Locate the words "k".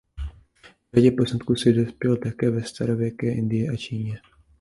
0.91-0.95